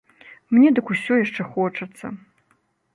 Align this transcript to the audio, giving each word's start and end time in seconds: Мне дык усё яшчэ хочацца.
Мне 0.57 0.69
дык 0.79 0.85
усё 0.95 1.13
яшчэ 1.25 1.47
хочацца. 1.53 2.05